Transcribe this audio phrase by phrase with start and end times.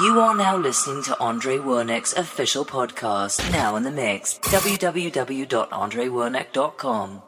[0.00, 7.22] You are now listening to Andre Wernick's official podcast, now in the mix, www.andrewernick.com.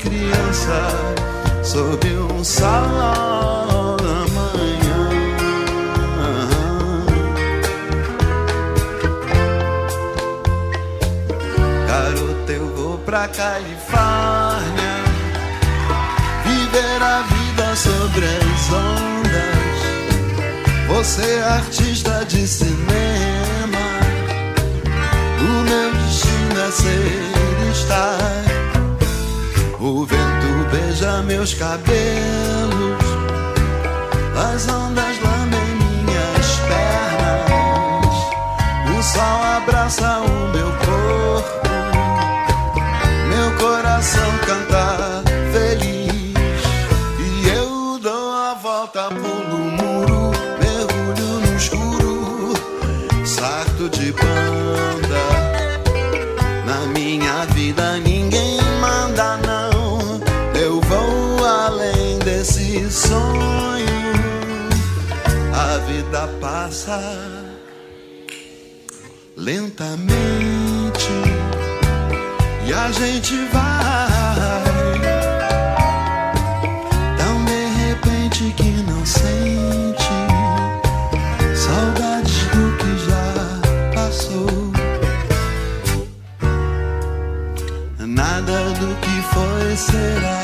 [0.00, 0.88] criança
[1.62, 5.10] sob um salão da manhã.
[11.86, 15.04] Garoto, eu vou pra Califórnia
[16.44, 19.80] viver a vida sobre as ondas.
[20.88, 22.80] Você é artista de cinema.
[25.40, 28.49] O meu destino é ser estar
[29.82, 31.88] o vento beija meus cabelos,
[34.36, 38.14] as ondas lambem minhas pernas,
[38.98, 40.29] o sol abraça o
[73.00, 75.00] gente vai
[77.16, 80.12] tão de repente que não sente
[81.54, 83.32] saudades do que já
[83.94, 84.70] passou.
[88.06, 90.42] Nada do que foi será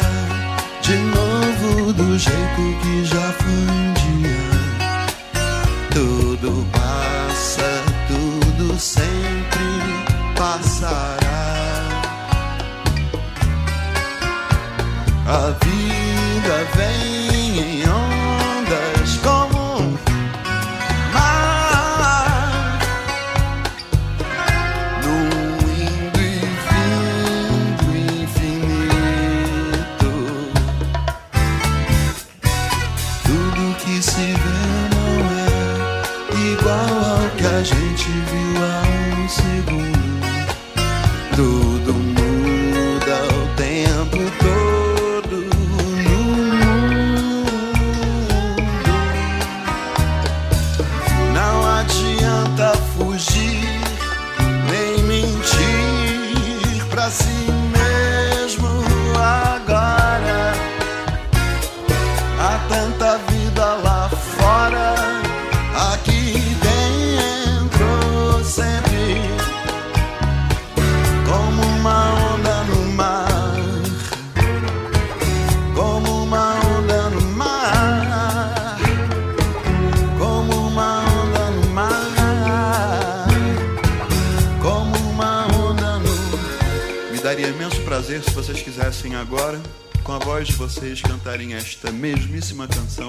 [0.80, 3.15] de novo do jeito que já
[37.56, 39.96] a gente viu há um segundo.
[41.34, 42.15] Tudo
[90.86, 93.05] vocês, cantarem esta mesmíssima canção,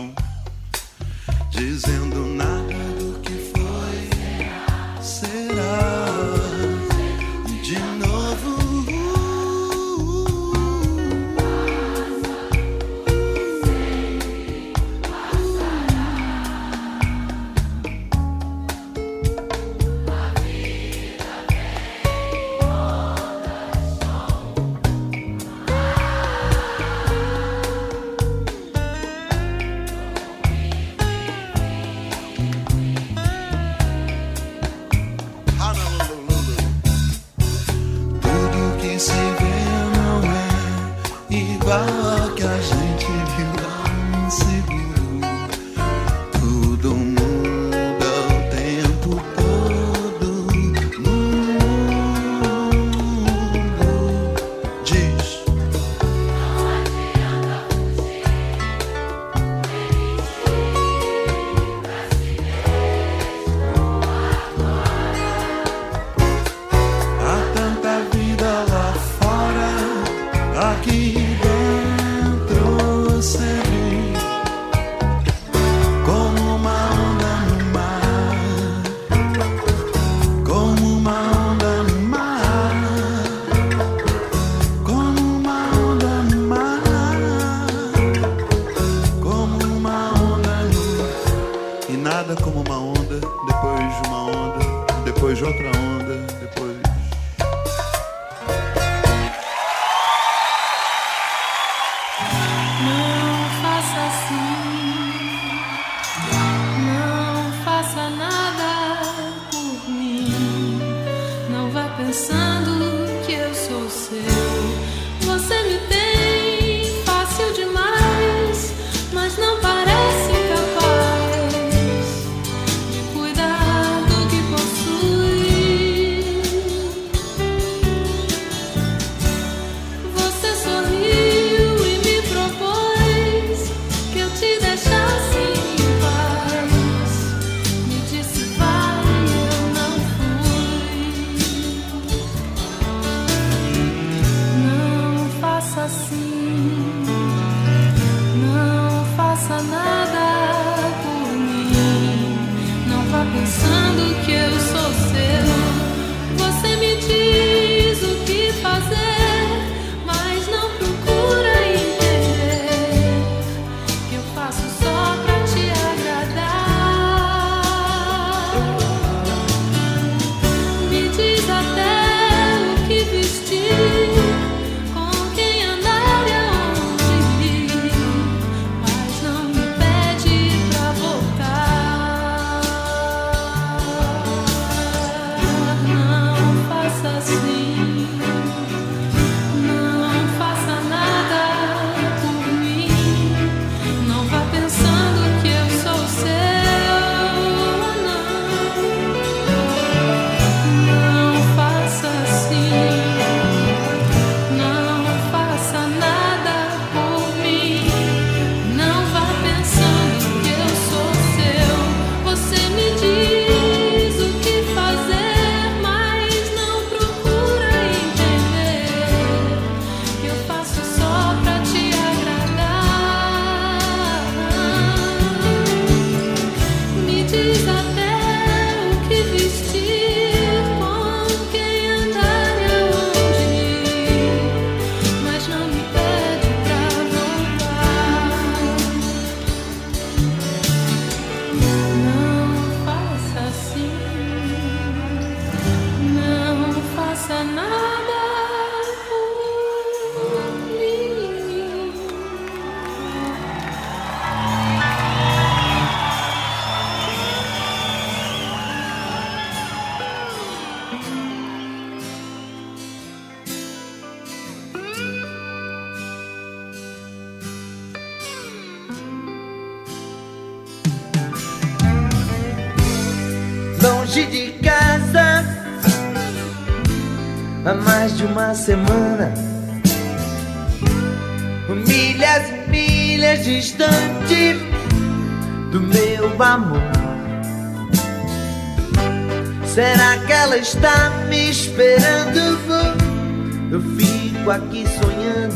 [294.57, 295.55] aqui sonhando,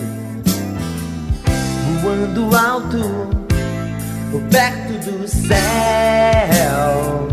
[2.01, 3.27] voando alto,
[4.50, 7.27] perto do céu.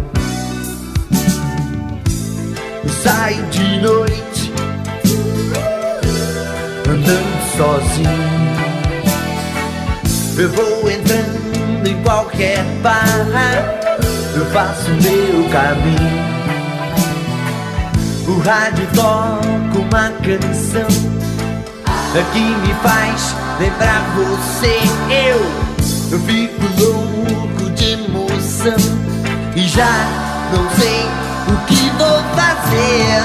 [2.84, 4.52] Eu saio de noite,
[6.88, 8.28] andando sozinho.
[10.38, 13.78] Eu vou entrando em qualquer barra,
[14.34, 16.26] eu faço meu caminho.
[18.26, 21.17] O rádio toca uma canção
[22.24, 24.78] que me faz lembrar você.
[25.08, 25.38] Eu,
[26.10, 28.76] eu fico louco de emoção
[29.54, 31.04] e já não sei
[31.52, 33.22] o que vou fazer.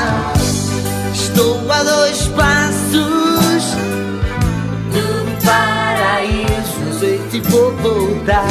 [1.13, 3.63] Estou a dois passos
[4.91, 6.99] do paraíso.
[6.99, 8.45] Sei se vou voltar.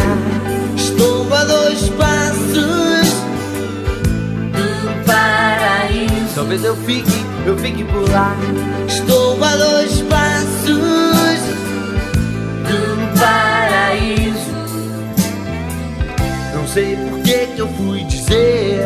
[0.77, 3.13] Estou a dois passos
[4.53, 6.35] do paraíso.
[6.35, 8.35] Talvez eu fique, eu fique por lá.
[8.89, 10.32] Estou a dois passos
[10.63, 10.79] do
[13.19, 14.53] paraíso.
[16.55, 18.81] Não sei por que que eu fui dizer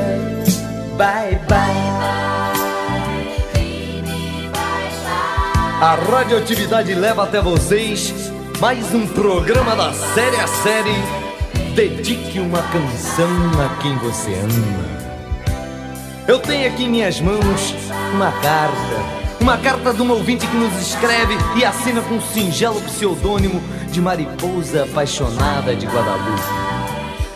[0.96, 2.16] bye bye.
[5.80, 11.26] A radioatividade leva até vocês mais um programa da série a série.
[11.74, 13.28] Dedique uma canção
[13.62, 14.96] a quem você ama.
[16.26, 17.74] Eu tenho aqui em minhas mãos
[18.14, 19.25] uma carta.
[19.46, 23.62] Uma carta de um ouvinte que nos escreve e assina com um singelo pseudônimo
[23.92, 26.42] de Mariposa Apaixonada de Guadalupe.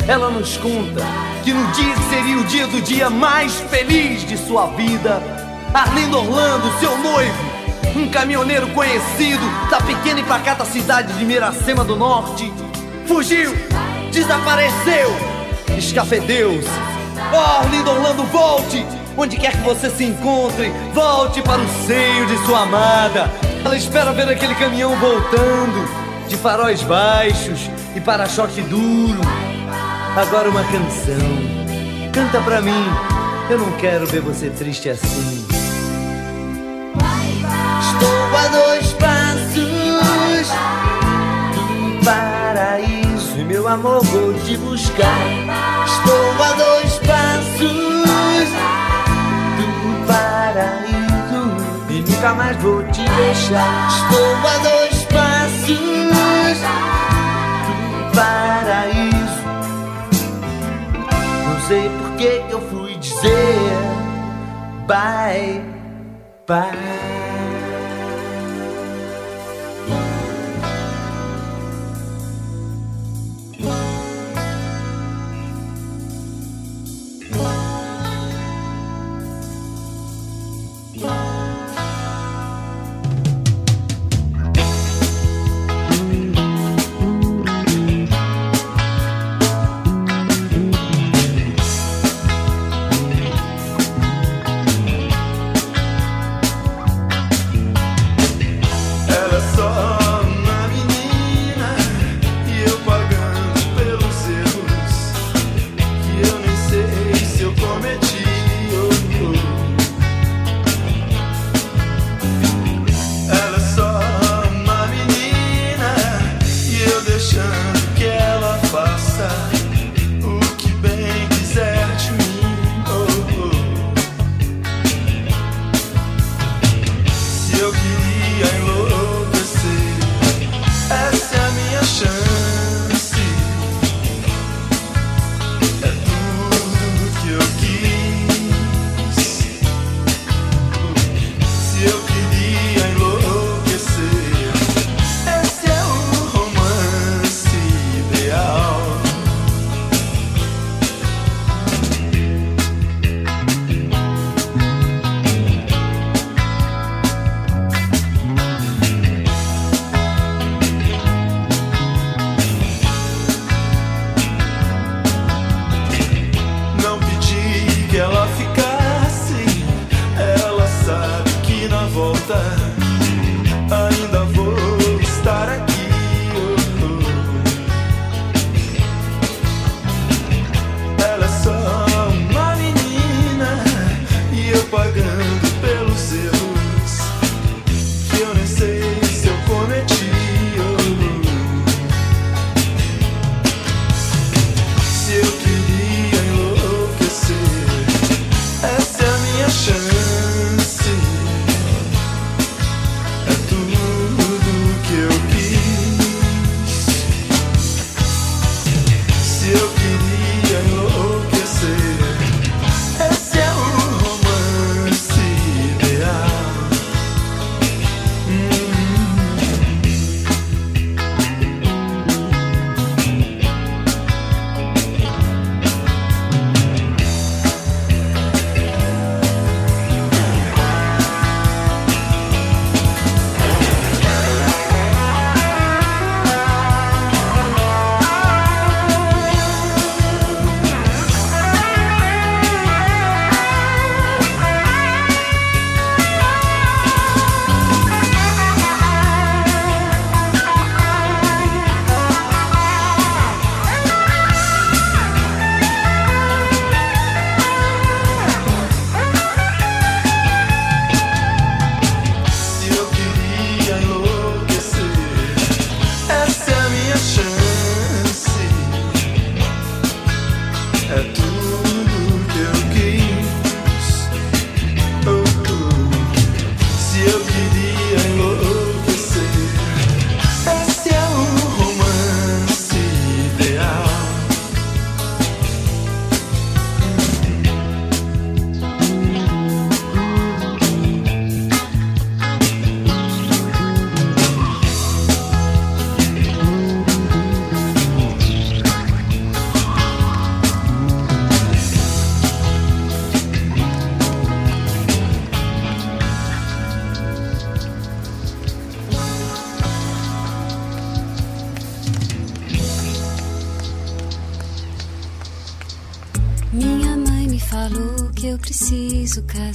[0.08, 1.02] Ela nos conta
[1.44, 5.22] que no dia que seria o dia do dia mais feliz de sua vida,
[5.72, 7.44] Arlindo Orlando, seu noivo,
[7.94, 12.52] um caminhoneiro conhecido da pequena e pacata cidade de Miracema do Norte,
[13.06, 13.54] fugiu,
[14.10, 15.14] desapareceu,
[15.78, 16.68] escafedeu-se.
[17.32, 18.99] Oh, Arlindo Orlando, volte!
[19.16, 23.30] Onde quer que você se encontre, volte para o seio de sua amada.
[23.64, 25.88] Ela espera ver aquele caminhão voltando,
[26.28, 29.20] de faróis baixos e para-choque duro.
[30.16, 31.60] Agora uma canção.
[32.12, 32.84] Canta pra mim.
[33.50, 35.46] Eu não quero ver você triste assim.
[37.80, 40.48] Estou a dois passos
[41.54, 45.18] do paraíso e meu amor vou te buscar.
[45.84, 47.99] Estou a dois passos
[50.60, 51.56] paraíso
[51.88, 53.88] e nunca mais vou te deixar.
[53.88, 55.78] Estou a dois passos
[57.66, 59.40] do paraíso.
[61.46, 63.70] Não sei por que eu fui dizer
[64.86, 65.62] bye
[66.46, 66.99] bye.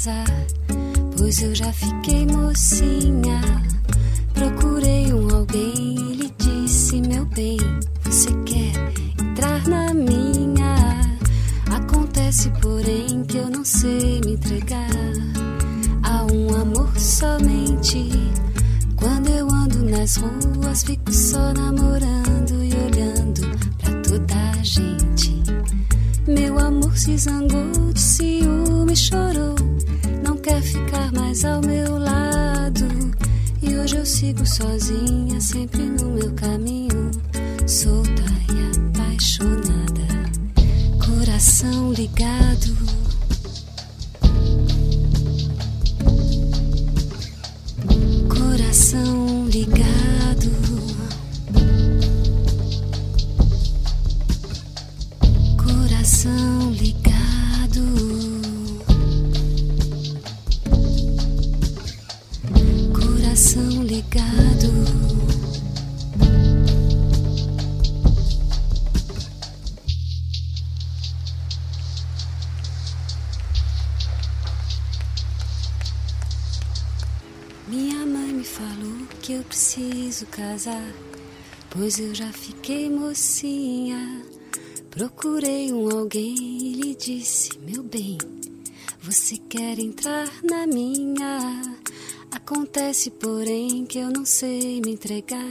[0.08, 0.55] i
[89.56, 91.62] quer entrar na minha.
[92.30, 95.50] Acontece, porém, que eu não sei me entregar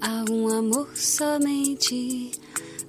[0.00, 2.32] a um amor somente.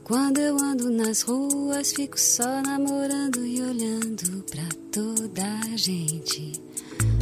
[0.03, 6.51] Quando eu ando nas ruas, fico só namorando e olhando pra toda a gente.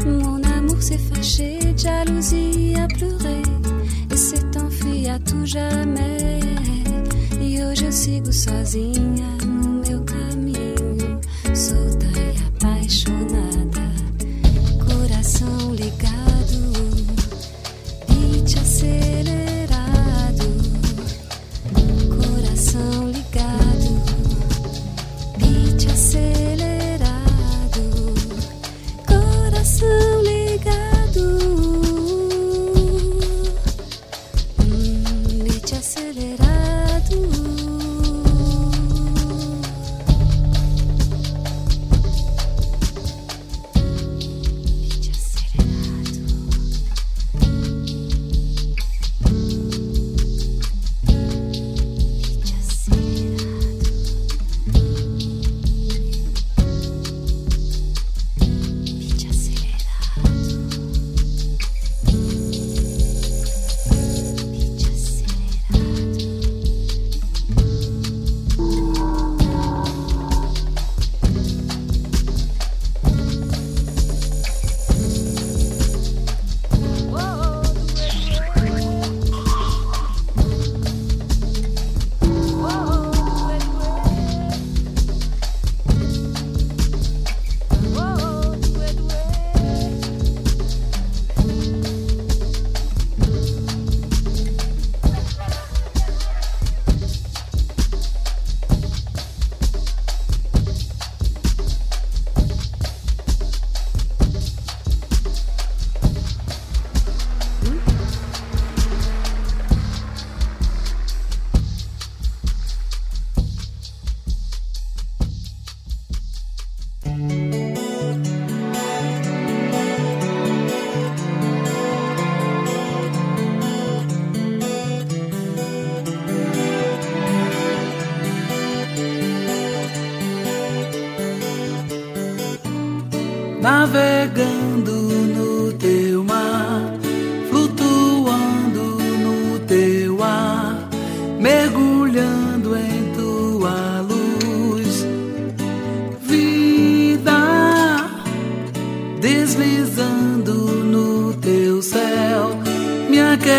[0.04, 3.42] Mon amour s'est fâché, jalousie a pleuré,
[4.10, 6.42] et s'est enfui à tout jamais.
[7.40, 11.22] E hoje oh, eu sigo sozinha no meu caminho,
[11.54, 12.11] solta.
[18.82, 19.11] see.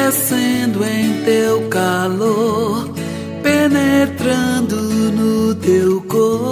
[0.02, 2.88] aquecendo em teu calor,
[3.42, 4.76] penetrando
[5.12, 6.42] no teu corpo.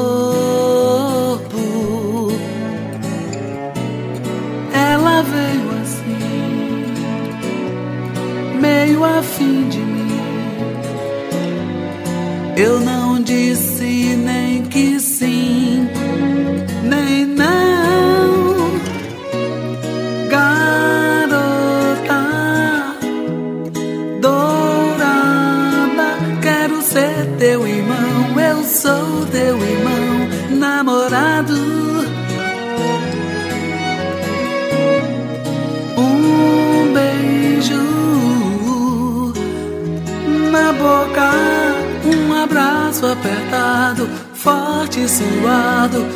[4.72, 6.18] Ela veio assim,
[8.60, 9.90] meio afim de mim.
[12.56, 12.89] Eu não
[43.30, 46.06] apertado, forte e suado,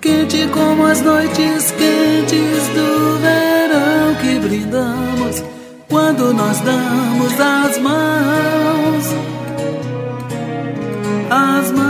[0.00, 5.42] quente como as noites quentes do verão que brindamos
[5.88, 9.06] quando nós damos as mãos.
[11.30, 11.87] As mãos.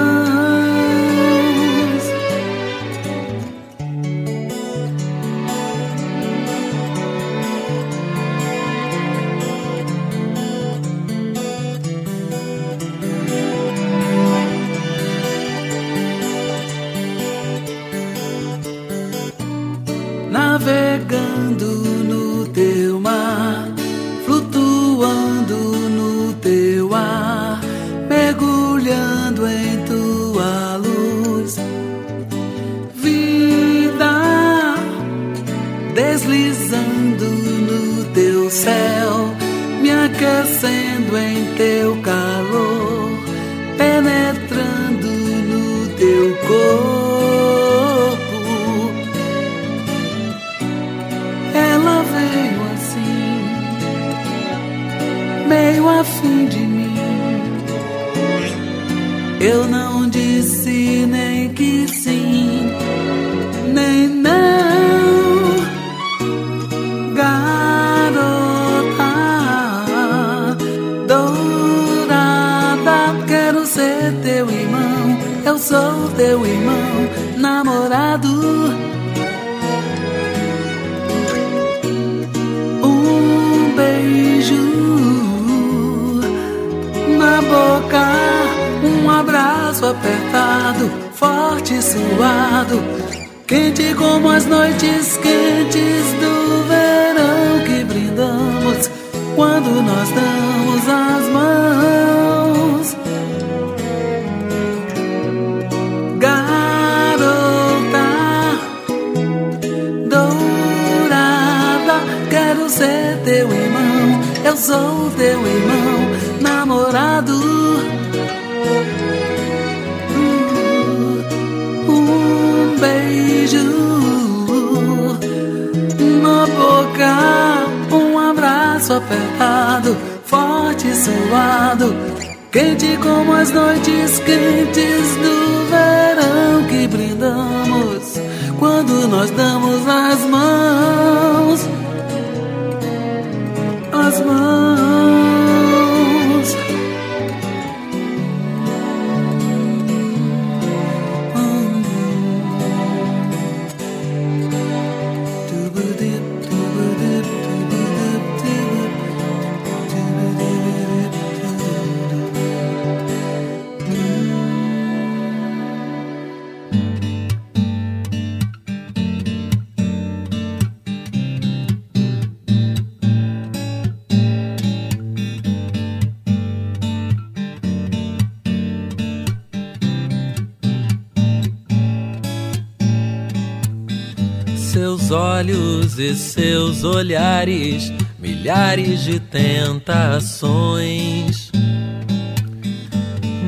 [186.85, 190.39] Olhares, milhares de tentações.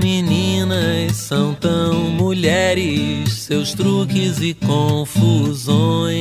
[0.02, 6.20] Meninas são tão mulheres, seus truques e confusões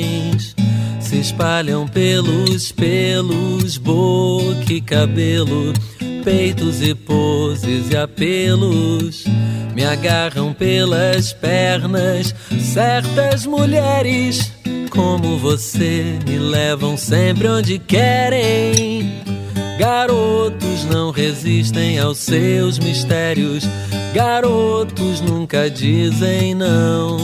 [1.09, 5.73] se espalham pelos pelos, boca e cabelo,
[6.23, 9.23] peitos e poses e apelos.
[9.73, 14.51] Me agarram pelas pernas, certas mulheres
[14.89, 19.23] como você me levam sempre onde querem.
[19.80, 23.63] Garotos não resistem aos seus mistérios,
[24.13, 27.17] garotos nunca dizem não.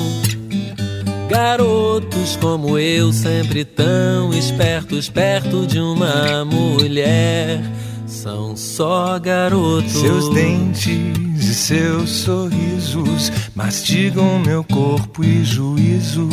[1.29, 7.59] Garotos como eu, sempre tão espertos perto de uma mulher,
[8.07, 9.91] são só garotos.
[9.91, 10.93] Seus dentes
[11.37, 16.29] e seus sorrisos mastigam meu corpo e juízo.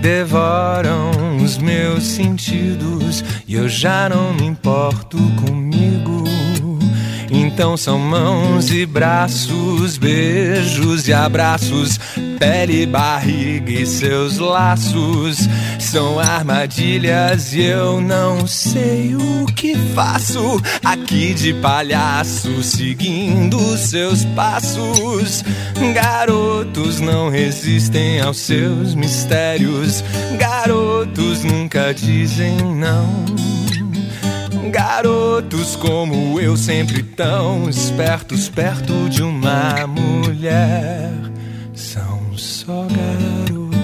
[0.00, 1.10] Devoram
[1.42, 6.07] os meus sentidos e eu já não me importo comigo.
[7.58, 11.98] Então são mãos e braços, beijos e abraços,
[12.38, 15.38] pele, barriga e seus laços
[15.80, 25.42] são armadilhas e eu não sei o que faço aqui de palhaço, seguindo seus passos.
[25.92, 30.04] Garotos não resistem aos seus mistérios,
[30.38, 33.57] garotos nunca dizem não.
[34.70, 41.10] Garotos como eu, sempre tão espertos perto de uma mulher,
[41.74, 43.78] são só garotos.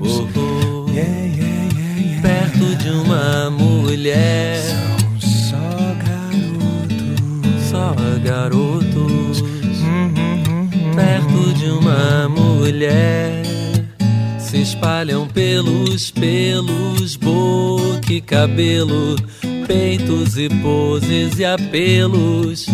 [0.00, 0.90] Oh, oh.
[0.90, 2.22] Yeah, yeah, yeah.
[2.22, 7.64] Perto de uma mulher, São só garotos.
[7.70, 7.94] só
[8.24, 9.42] garotos.
[9.82, 13.42] Hum, Perto de uma mulher,
[14.38, 19.16] se espalham pelos pelos, boca e cabelo,
[19.70, 22.66] peitos e poses e apelos.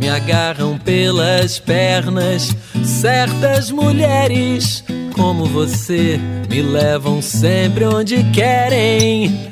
[0.00, 4.82] Me agarram pelas pernas, certas mulheres
[5.14, 6.18] como você
[6.50, 9.48] me levam sempre onde querem.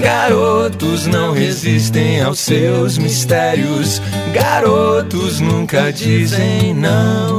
[0.00, 4.02] Garotos não resistem aos seus mistérios.
[4.34, 7.38] Garotos nunca dizem não.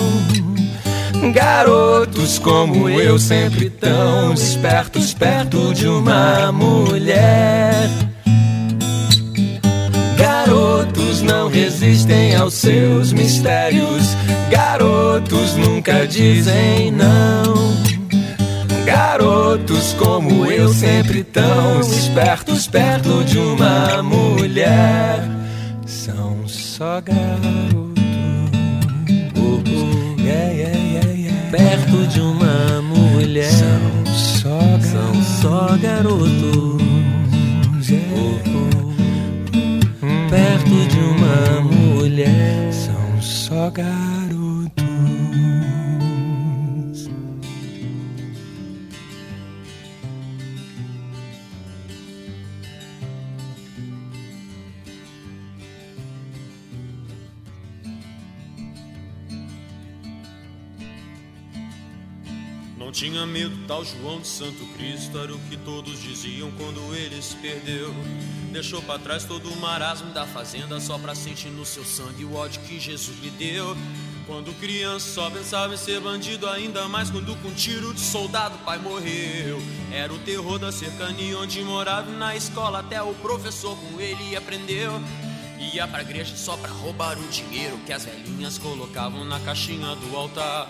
[1.33, 8.12] Garotos como eu, sempre tão espertos perto de uma mulher.
[11.53, 14.15] Resistem aos seus mistérios.
[14.49, 17.53] Garotos nunca dizem não.
[18.85, 25.23] Garotos como eu, sempre tão espertos perto de uma mulher.
[25.85, 28.03] São só garotos.
[29.37, 30.21] Oh, oh.
[30.21, 31.51] Yeah, yeah, yeah, yeah.
[31.51, 33.51] Perto de uma mulher.
[33.51, 34.89] São só garotos.
[34.89, 36.81] São só garotos.
[38.15, 38.82] Oh.
[40.33, 42.73] Perto de uma mulher.
[42.73, 44.83] São só garotos.
[62.93, 67.35] Tinha medo, tal João de Santo Cristo era o que todos diziam quando ele se
[67.37, 67.91] perdeu.
[68.51, 72.35] Deixou pra trás todo o marasmo da fazenda só pra sentir no seu sangue o
[72.35, 73.75] ódio que Jesus lhe deu.
[74.27, 78.77] Quando criança só pensava em ser bandido, ainda mais quando com tiro de soldado pai
[78.77, 79.59] morreu.
[79.91, 84.91] Era o terror da cercania onde morava na escola até o professor com ele aprendeu.
[85.73, 90.15] Ia pra igreja só pra roubar o dinheiro que as velhinhas colocavam na caixinha do
[90.15, 90.69] altar.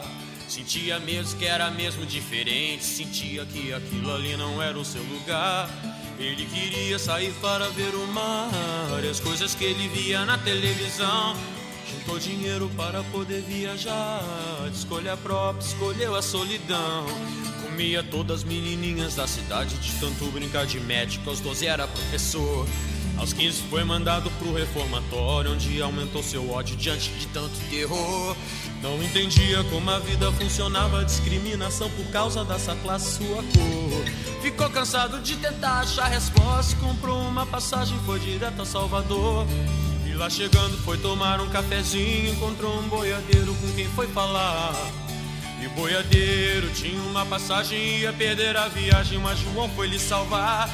[0.53, 5.67] Sentia mesmo que era mesmo diferente, sentia que aquilo ali não era o seu lugar.
[6.19, 8.51] Ele queria sair para ver o mar
[9.09, 11.35] as coisas que ele via na televisão.
[11.91, 14.21] Juntou dinheiro para poder viajar,
[14.69, 17.07] de escolha própria, escolheu a solidão.
[17.63, 22.67] Comia todas as menininhas da cidade, de tanto brincar de médico, aos 12 era professor.
[23.17, 28.35] Aos 15 foi mandado pro reformatório, onde aumentou seu ódio diante de tanto terror.
[28.81, 34.41] Não entendia como a vida funcionava, discriminação por causa dessa classe, sua cor.
[34.41, 39.45] Ficou cansado de tentar achar resposta, comprou uma passagem, foi direto a Salvador.
[40.05, 44.75] E lá chegando foi tomar um cafezinho, encontrou um boiadeiro com quem foi falar.
[45.63, 50.69] E boiadeiro tinha uma passagem, ia perder a viagem, mas João foi lhe salvar.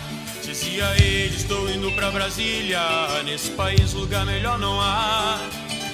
[0.50, 2.82] Dizia ele, estou indo pra Brasília,
[3.24, 5.40] nesse país lugar melhor não há.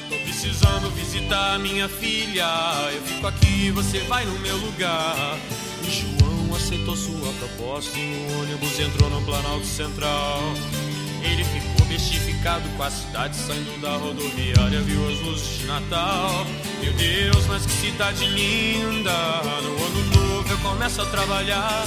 [0.07, 2.47] Tô precisando visitar minha filha,
[2.93, 5.37] eu fico aqui, você vai no meu lugar.
[5.83, 10.39] E João aceitou sua proposta e o ônibus entrou no Planalto Central.
[11.21, 16.47] Ele ficou bestificado com a cidade saindo da rodoviária, viu as luzes de Natal.
[16.81, 19.11] Meu Deus, mas que cidade linda!
[19.61, 21.85] No ano novo eu começo a trabalhar.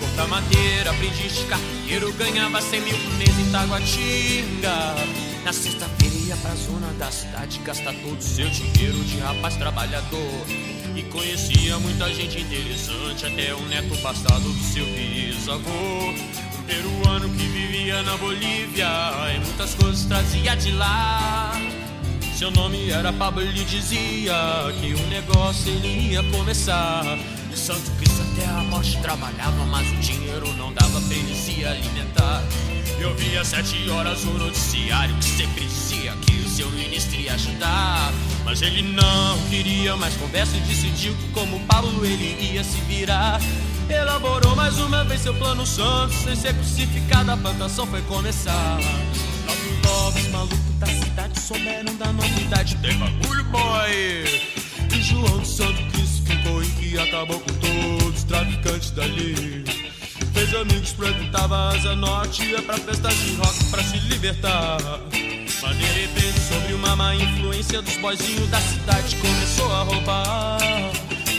[0.00, 4.94] Cortar madeira, aprendiz de carteiro, ganhava 100 mil por mês em Taguatinga.
[5.44, 10.46] Na sexta-feira ia pra zona da cidade gastar todo o seu dinheiro de rapaz trabalhador.
[10.96, 15.68] E conhecia muita gente interessante, até o neto passado do seu bisavô.
[15.68, 18.88] Um peruano que vivia na Bolívia
[19.34, 21.52] e muitas coisas trazia de lá.
[22.34, 24.34] Seu nome era Pablo, ele dizia
[24.80, 27.04] que o negócio ele ia começar.
[27.56, 32.42] Santo Cristo até a morte trabalhava, mas o dinheiro não dava pra ele se alimentar.
[32.98, 38.12] Eu via sete horas o noticiário que sempre dizia que o seu ministro ia ajudar.
[38.44, 43.40] Mas ele não queria mais conversa e decidiu que como Pablo ele ia se virar.
[43.88, 48.78] Elaborou mais uma vez seu plano santo, sem ser crucificado a plantação foi começar.
[49.90, 52.76] Novos malucos da cidade souberam da novidade.
[52.76, 53.90] Tem bagulho, boy!
[54.96, 59.64] E João de Santo Cristo ficou em que acabou com todos os traficantes dali.
[60.32, 64.78] Fez amigos, frequentava Asa Norte, ia pra festas de rock pra se libertar.
[65.62, 70.60] Mas de repente, sobre uma má influência dos boizinhos da cidade, começou a roubar.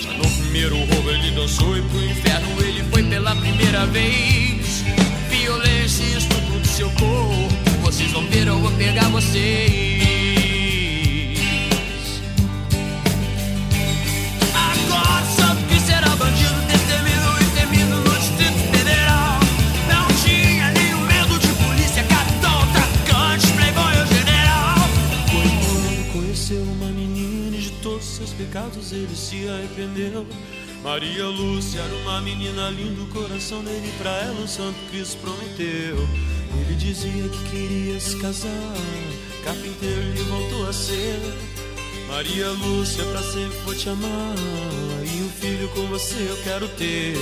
[0.01, 4.30] Já no primeiro roubo ele dançou e pro inferno ele foi pela primeira vez.
[28.71, 30.25] Pecados ele se arrependeu.
[30.83, 35.97] Maria Lúcia era uma menina linda, o coração dele pra ela o Santo Cristo prometeu.
[36.59, 38.73] Ele dizia que queria se casar,
[39.43, 41.19] carpinteiro ele voltou a ser.
[42.07, 44.35] Maria Lúcia, pra sempre vou te amar.
[45.03, 47.15] E um filho com você eu quero ter.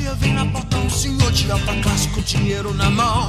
[0.00, 3.28] Dia vem na porta um senhor de alta classe com dinheiro na mão.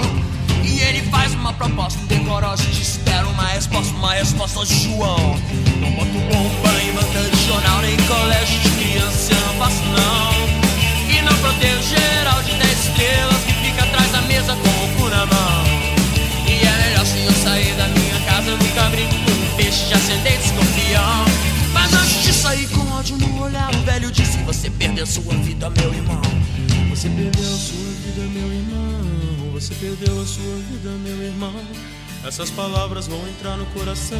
[0.63, 5.37] E ele faz uma proposta indecorosa e te espera uma resposta, uma resposta de João.
[5.81, 11.13] Não boto bomba em banca de jornal, nem colégio de criança, não faço não.
[11.13, 15.09] E não protejo geral de 10 estrelas que fica atrás da mesa com o cu
[15.09, 15.63] na mão.
[16.47, 19.85] E é melhor se eu sair da minha casa, eu nunca brinco com um peixe
[19.87, 21.50] de ascendente escorpião.
[21.81, 25.67] Mas antes de sair com ódio no olhar, o velho disse: Você perdeu sua vida,
[25.71, 26.21] meu irmão.
[26.91, 29.51] Você perdeu a sua vida, meu irmão.
[29.53, 31.55] Você perdeu a sua vida, meu irmão.
[32.23, 34.19] Essas palavras vão entrar no coração.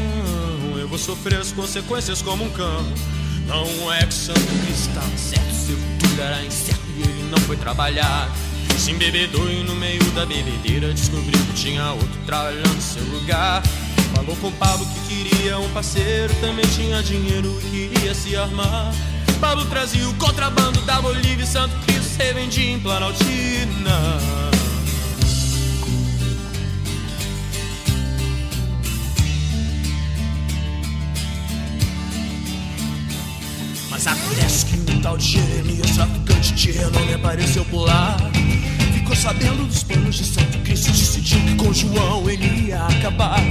[0.75, 2.83] Eu vou sofrer as consequências como um cão.
[3.45, 8.27] Não é que Santo estava certo, seu futuro era incerto e ele não foi trabalhar.
[8.75, 13.61] Se embebedou e no meio da bebedeira descobriu que tinha outro trabalhando no seu lugar.
[14.15, 18.93] Falou com Pablo que queria um parceiro, também tinha dinheiro e queria se armar.
[19.39, 24.19] Pablo trazia o contrabando da Bolívia e Santo Cristo se vendia em Planaltina.
[33.89, 38.17] Mas acontece que um tal de Jeremias, traficante de renome, apareceu por lá.
[39.11, 43.41] Ficou sabendo dos planos de Santo Cristo decidiu que com João ele ia acabar.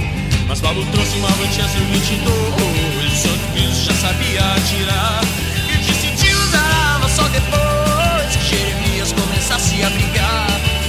[0.47, 5.21] Mas Pablo trouxe uma Avantia 22, Santo Cristo já sabia atirar.
[5.69, 10.47] E decidiu a arma só depois que Jeremias começasse a brigar.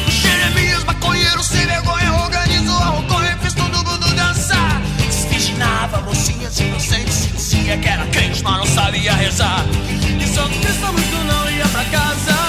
[0.08, 4.80] O Jeremias, maconheiro sem vergonha, organizou a roconha e fez todo mundo dançar.
[5.06, 9.66] Desvirginava mocinhas inocentes dizia que era crente, mas não sabia rezar.
[10.18, 12.41] E Santo Cristo muito não ia pra casa.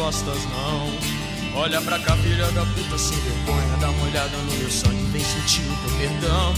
[0.00, 1.60] Costas, não.
[1.60, 5.22] Olha pra cá, filha da puta, sem vergonha, dá uma olhada no meu sangue, vem
[5.22, 6.54] sentir o teu perdão.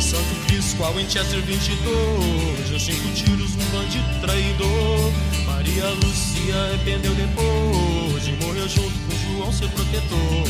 [0.00, 5.12] Santo Cristo, qual Winchester 22 Deu cinco tiros num bandido traidor.
[5.44, 10.44] Maria Lucia arrependeu depois E morreu junto com João, seu protetor.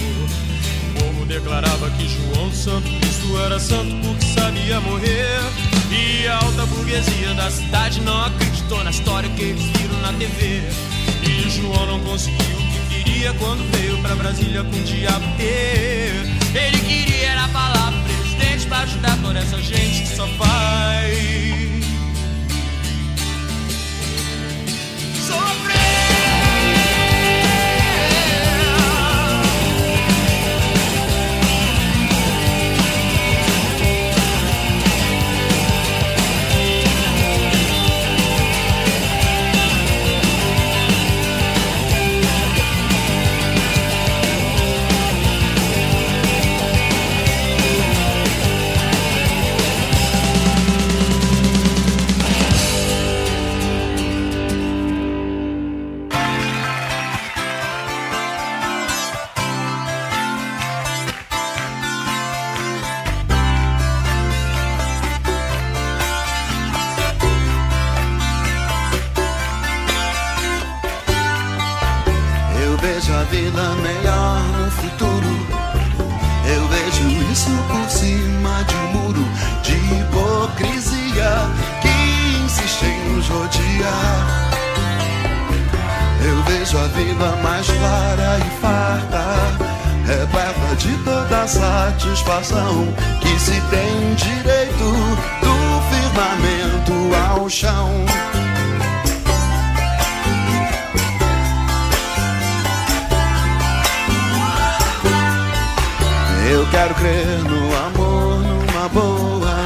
[0.94, 5.40] O povo declarava que João Santo Cristo era santo porque sabia morrer.
[5.90, 10.62] E a alta burguesia da cidade não acreditou na história que eles viram na TV
[11.22, 15.24] E João não conseguiu o que queria quando veio pra Brasília com o diabo.
[15.38, 21.67] Ele queria era falar pro presidente pra ajudar toda essa gente que só faz
[106.78, 109.56] quero crer no amor, numa boa.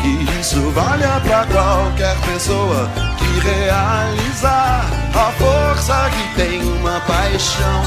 [0.00, 4.84] Que isso valha pra qualquer pessoa que realizar
[5.14, 7.82] a força que tem uma paixão.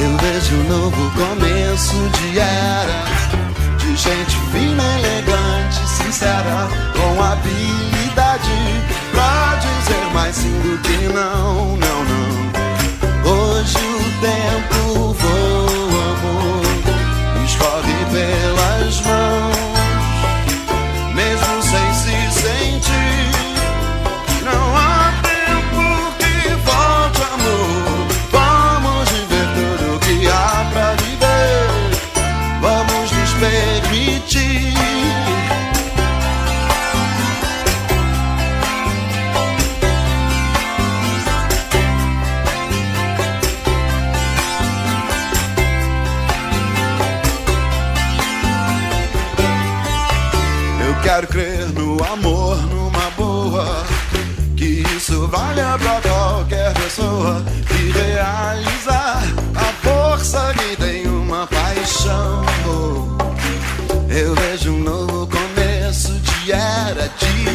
[0.00, 3.04] Eu vejo um novo começo de era,
[3.78, 8.50] de gente fina, elegante, sincera, com habilidade
[9.10, 12.32] pra dizer mais sim do que não, não, não.
[13.32, 15.51] Hoje o tempo amor,
[18.12, 18.61] papel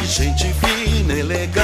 [0.08, 1.57] gente fina, elegante,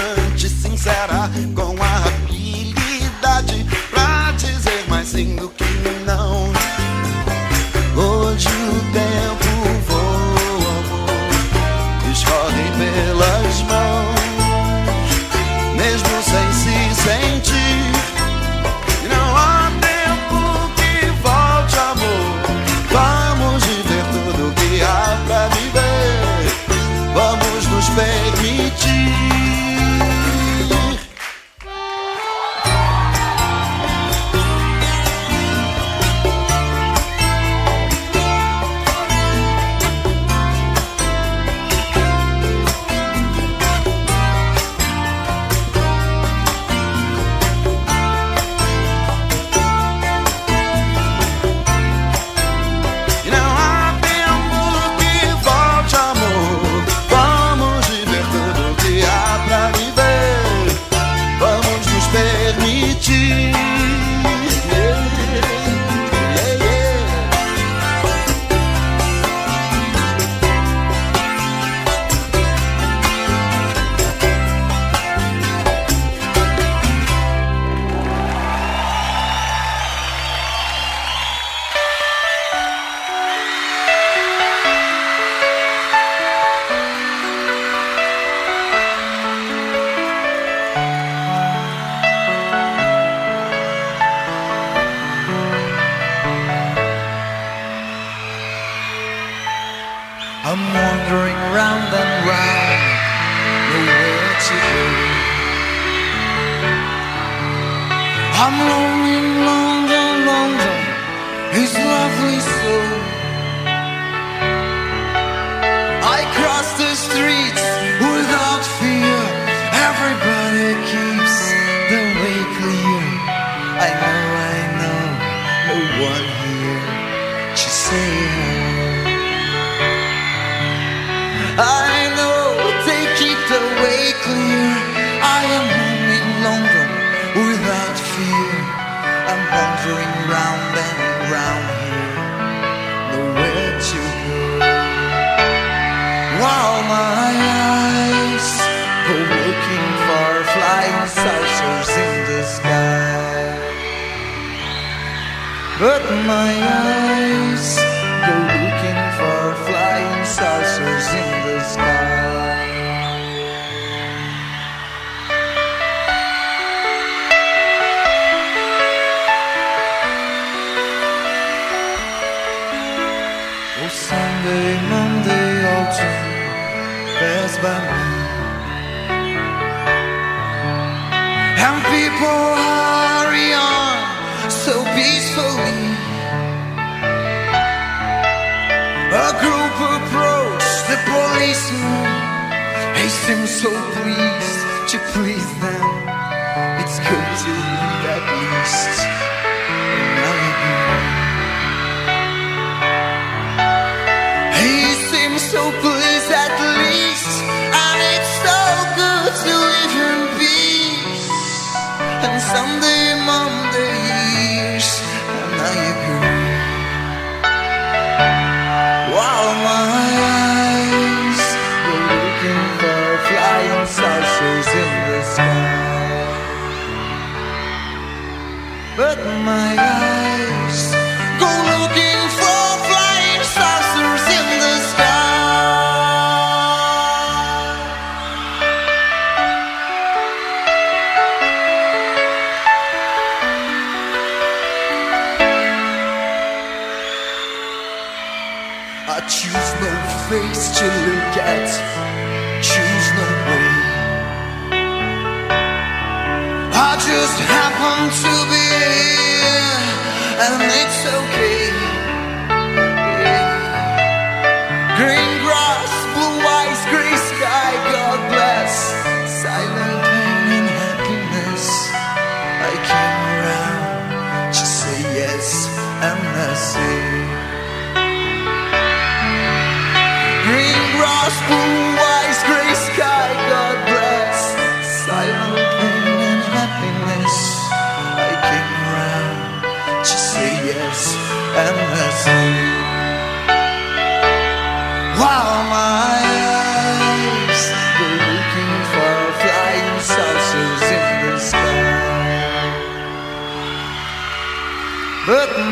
[193.24, 195.63] He seemed so pleased to please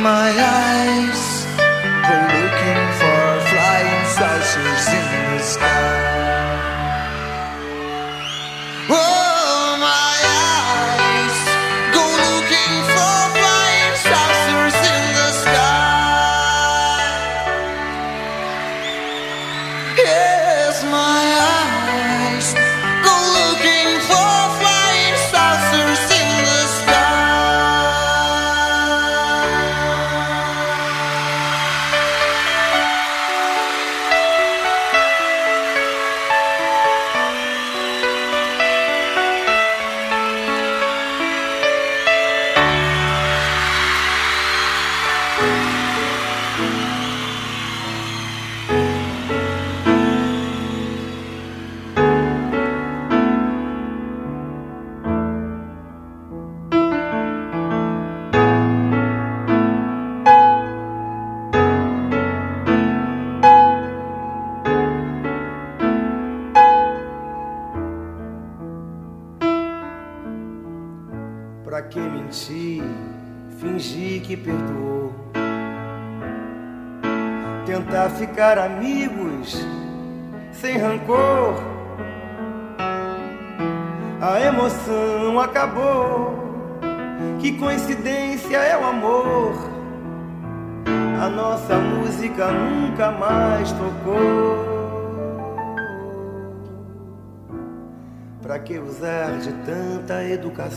[0.03, 1.22] my eyes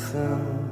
[0.05, 0.65] Educação?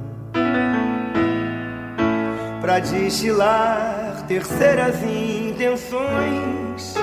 [2.60, 6.94] pra destilar terceiras intenções,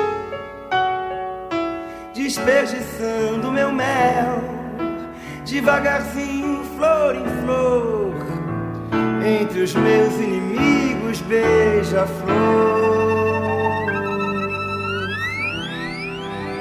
[2.15, 4.41] desperdiçando meu mel,
[5.45, 8.15] devagarzinho, flor em flor,
[9.23, 12.31] entre os meus inimigos, beija-flor.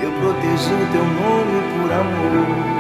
[0.03, 2.71] Eu protegi o teu nome por amor.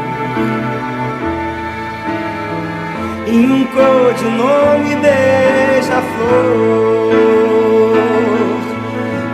[3.30, 5.20] Em um codinome beija-flor.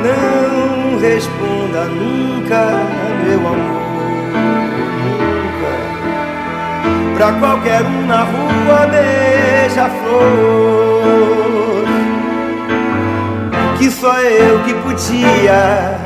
[0.05, 2.85] Não responda nunca,
[3.25, 3.57] meu amor,
[5.05, 5.73] nunca.
[7.17, 10.27] Pra qualquer um na rua beija-flor.
[13.79, 15.99] Que só eu que podia,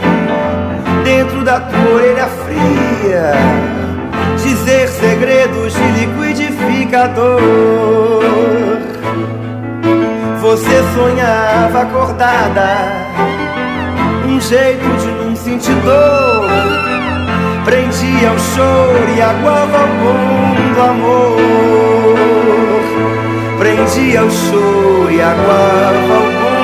[1.05, 3.33] dentro da tua orelha fria
[4.43, 5.81] dizer segredos de
[10.41, 12.69] Você sonhava acordada,
[14.27, 16.51] um jeito de não sentir dor.
[17.65, 21.37] Prendia o choro e aguava o bom do amor.
[23.59, 26.60] Prendia o choro e aguava o bom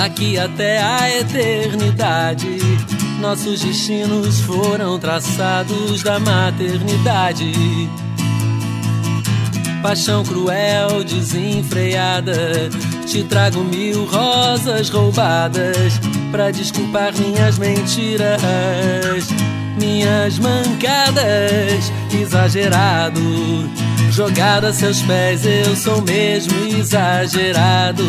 [0.00, 2.56] daqui até a eternidade.
[3.20, 7.52] Nossos destinos foram traçados da maternidade.
[9.82, 12.70] Paixão cruel, desenfreada.
[13.06, 19.28] Te trago mil rosas roubadas pra desculpar minhas mentiras,
[19.78, 23.20] minhas mancadas, exagerado.
[24.10, 28.02] Jogado a seus pés, eu sou mesmo exagerado.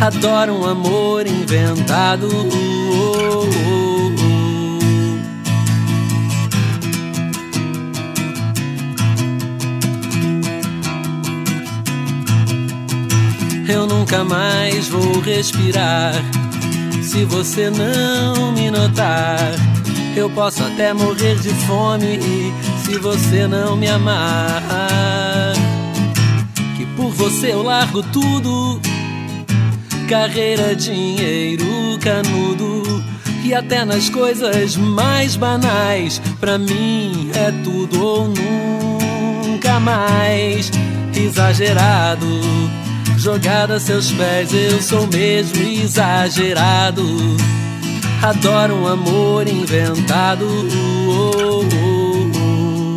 [0.00, 2.28] Adoro um amor inventado.
[2.30, 2.48] Oh,
[3.12, 4.48] oh, oh.
[13.68, 16.14] Eu nunca mais vou respirar
[17.02, 19.40] se você não me notar.
[20.14, 22.20] Eu posso até morrer de fome
[22.84, 24.62] se você não me amar.
[26.76, 28.80] Que por você eu largo tudo:
[30.08, 31.66] carreira, dinheiro,
[32.00, 33.04] canudo.
[33.44, 40.72] E até nas coisas mais banais, pra mim é tudo ou nunca mais.
[41.14, 42.26] Exagerado,
[43.18, 47.04] jogado a seus pés, eu sou mesmo exagerado.
[48.22, 50.46] Adoro um amor inventado.
[51.06, 51.64] Oh, oh,
[52.34, 52.96] oh.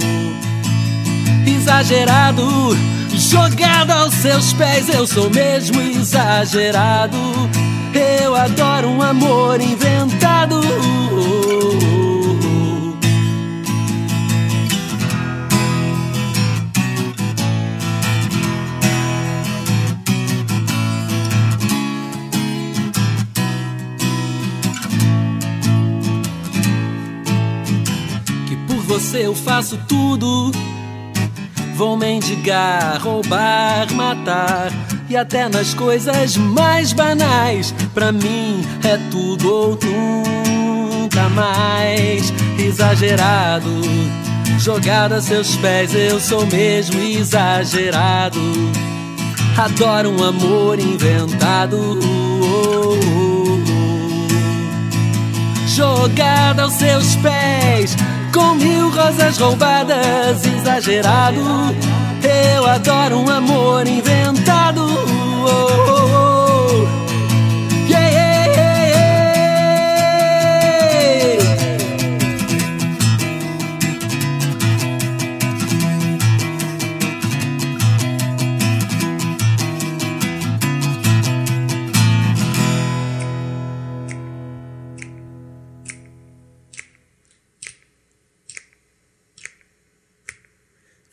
[1.49, 2.75] Exagerado,
[3.31, 7.17] jogado aos seus pés, eu sou mesmo exagerado.
[7.93, 10.59] Eu adoro um amor inventado.
[28.47, 30.51] Que por você eu faço tudo.
[31.81, 34.71] Vou mendigar, roubar, matar.
[35.09, 42.31] E até nas coisas mais banais, pra mim é tudo ou nunca mais.
[42.59, 43.81] Exagerado,
[44.59, 48.39] jogado a seus pés, eu sou mesmo exagerado.
[49.57, 51.97] Adoro um amor inventado.
[51.99, 52.97] Oh, oh,
[53.67, 53.71] oh.
[55.67, 57.97] Jogado aos seus pés,
[58.31, 61.41] com mil rosas roubadas, exagerado.
[62.55, 64.60] Eu adoro um amor inventado.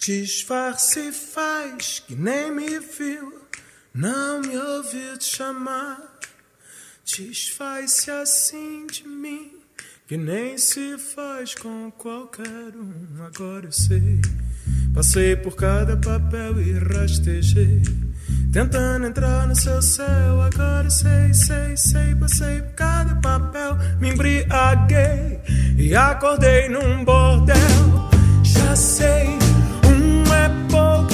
[0.09, 3.42] Disfarce faz que nem me viu,
[3.92, 6.00] não me ouviu te chamar.
[7.04, 9.52] Desfaz-se assim de mim,
[10.06, 13.22] que nem se faz com qualquer um.
[13.22, 14.22] Agora eu sei,
[14.94, 17.82] passei por cada papel e rastejei.
[18.50, 25.38] Tentando entrar no seu céu, agora sei, sei, sei, passei por cada papel, me embriaguei
[25.76, 28.09] e acordei num bordel.
[28.42, 29.47] Já sei,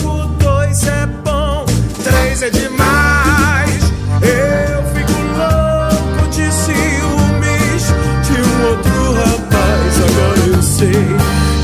[0.01, 1.64] pouco, dois é bom,
[2.03, 3.82] três é demais.
[4.22, 7.92] Eu fico louco de ciúmes
[8.26, 11.16] de um outro rapaz, agora eu sei.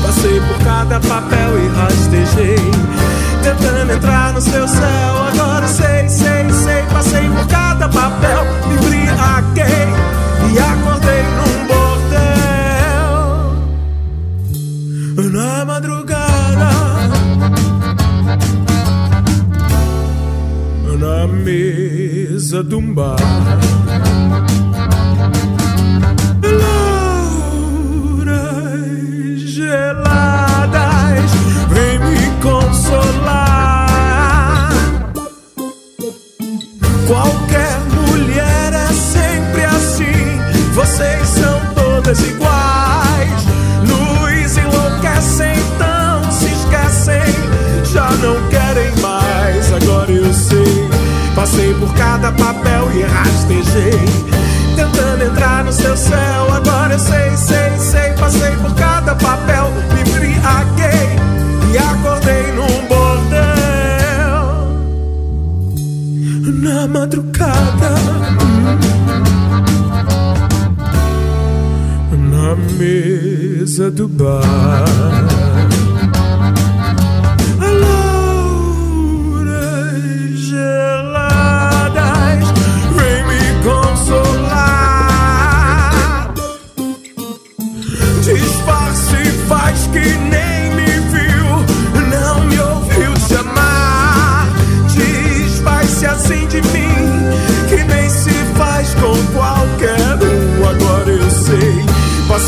[0.03, 2.71] Passei por cada papel e rastejei.
[3.43, 6.83] Tentando entrar no seu céu, agora sei, sei, sei.
[6.91, 9.87] Passei por cada papel, me embriaguei
[10.53, 12.11] e acordei num bordel.
[15.31, 16.10] Na madrugada,
[21.21, 23.15] na mesa de um bar.
[28.17, 30.00] Louras geladas,
[51.41, 53.99] Passei por cada papel e rastejei.
[54.75, 56.53] Tentando entrar no seu céu.
[56.53, 58.13] Agora eu sei, sei, sei.
[58.13, 61.09] Passei por cada papel, me embriaguei
[61.73, 63.31] e acordei num bordel
[66.61, 67.89] na madrugada.
[72.11, 75.10] Na mesa do bar.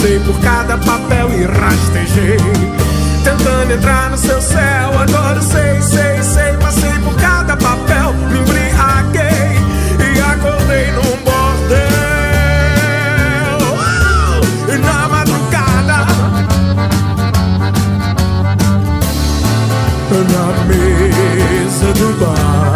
[0.04, 2.38] Passei por cada papel e rastejei.
[3.24, 6.58] Tentando entrar no seu céu, agora sei, sei, sei.
[6.58, 9.56] Passei por cada papel, me embriaguei
[10.00, 11.80] e acordei num bordel.
[13.72, 14.42] Uau!
[14.82, 16.06] Na madrugada,
[20.12, 22.73] na mesa do bar.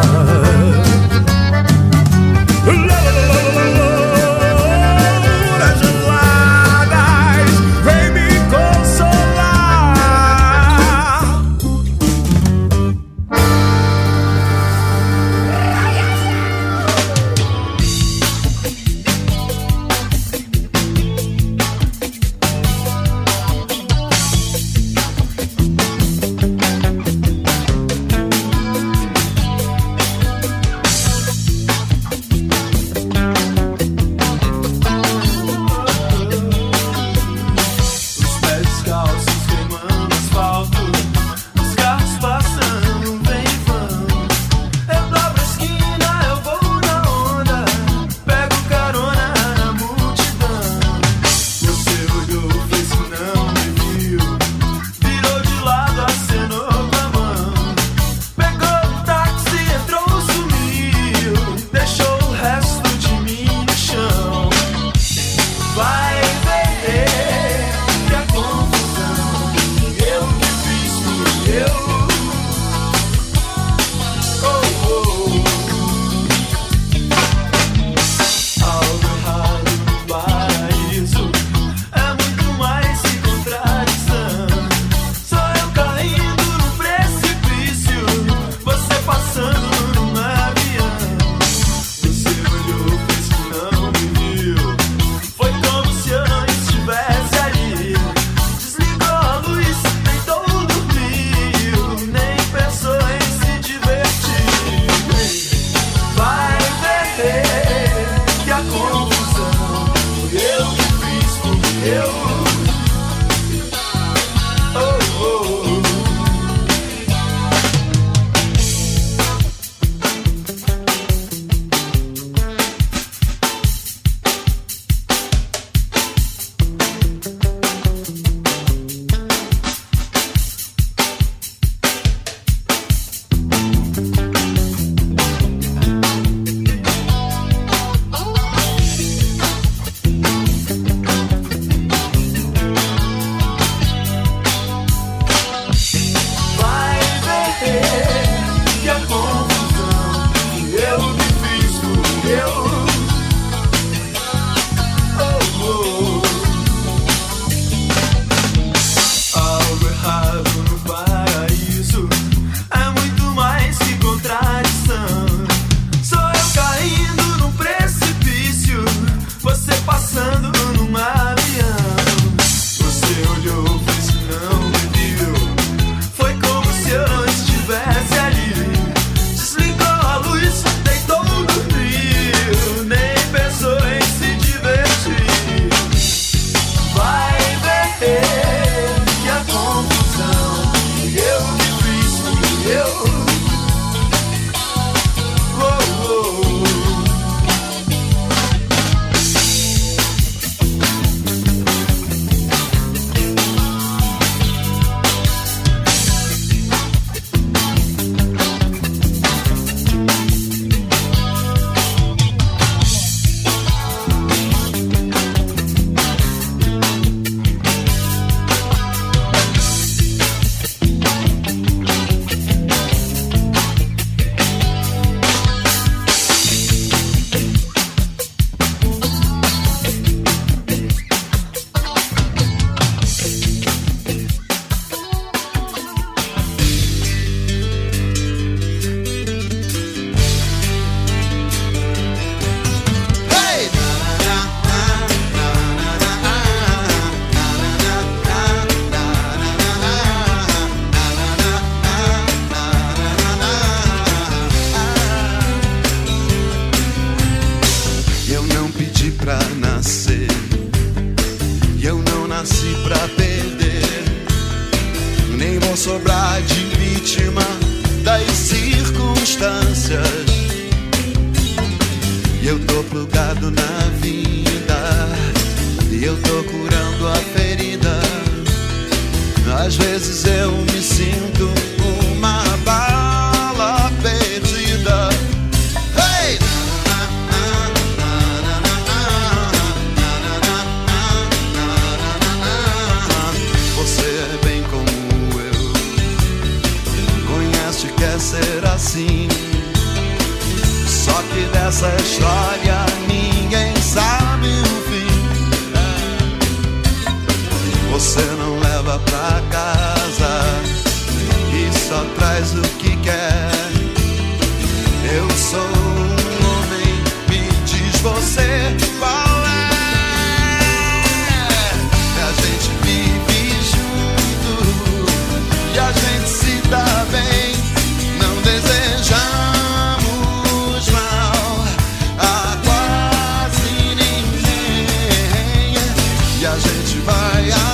[336.47, 337.66] A gente vai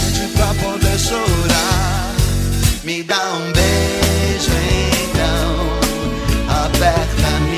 [0.00, 2.14] grande pra poder chorar.
[2.84, 4.50] Me dá um beijo
[5.04, 5.66] então,
[6.64, 7.49] aperta-me.